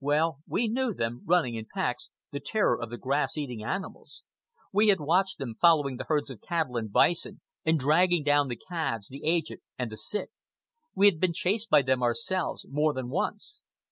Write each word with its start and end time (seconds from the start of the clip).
Well 0.00 0.38
we 0.48 0.66
knew 0.66 0.92
them, 0.92 1.22
running 1.24 1.54
in 1.54 1.66
packs, 1.72 2.10
the 2.32 2.40
terror 2.40 2.76
of 2.80 2.90
the 2.90 2.98
grass 2.98 3.36
eating 3.36 3.62
animals. 3.62 4.24
We 4.72 4.88
had 4.88 4.98
watched 4.98 5.38
them 5.38 5.54
following 5.60 5.96
the 5.98 6.06
herds 6.08 6.30
of 6.30 6.40
cattle 6.40 6.76
and 6.76 6.90
bison 6.92 7.40
and 7.64 7.78
dragging 7.78 8.24
down 8.24 8.48
the 8.48 8.56
calves, 8.56 9.06
the 9.06 9.22
aged, 9.24 9.60
and 9.78 9.92
the 9.92 9.96
sick. 9.96 10.30
We 10.96 11.06
had 11.06 11.20
been 11.20 11.32
chased 11.32 11.70
by 11.70 11.82
them 11.82 12.02
ourselves, 12.02 12.66
more 12.68 12.92
than 12.92 13.08
once. 13.08 13.62